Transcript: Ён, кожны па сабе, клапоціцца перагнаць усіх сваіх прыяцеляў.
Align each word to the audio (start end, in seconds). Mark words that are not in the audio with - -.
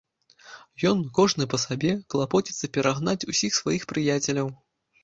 Ён, 0.91 1.03
кожны 1.17 1.47
па 1.53 1.61
сабе, 1.65 1.93
клапоціцца 2.15 2.73
перагнаць 2.79 3.27
усіх 3.35 3.51
сваіх 3.61 3.89
прыяцеляў. 3.95 4.55